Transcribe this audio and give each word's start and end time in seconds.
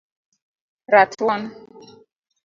ratuon 0.93 1.43